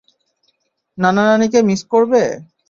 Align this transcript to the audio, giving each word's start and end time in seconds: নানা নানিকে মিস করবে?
নানা 0.97 1.23
নানিকে 1.27 1.59
মিস 1.69 1.81
করবে? 1.91 2.21